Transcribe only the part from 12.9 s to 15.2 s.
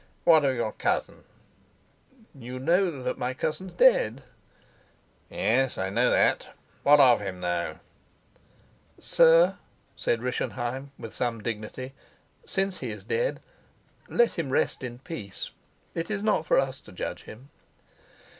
dead, let him rest in